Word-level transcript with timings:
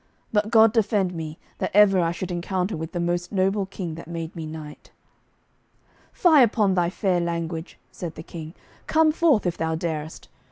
But 0.33 0.49
God 0.49 0.73
defend 0.73 1.13
me, 1.13 1.37
that 1.59 1.69
ever 1.75 1.99
I 1.99 2.11
should 2.11 2.31
encounter 2.31 2.75
with 2.75 2.91
the 2.91 2.99
most 2.99 3.31
noble 3.31 3.67
King 3.67 3.93
that 3.93 4.07
made 4.07 4.35
me 4.35 4.47
knight." 4.47 4.89
"Fie 6.11 6.41
upon 6.41 6.73
thy 6.73 6.89
fair 6.89 7.19
language," 7.19 7.77
said 7.91 8.15
the 8.15 8.23
King; 8.23 8.55
"come 8.87 9.11
forth, 9.11 9.45
if 9.45 9.57
thou 9.57 9.75
darest. 9.75 10.27